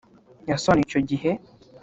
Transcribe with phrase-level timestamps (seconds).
[0.49, 1.29] yasobanuye icyo gihe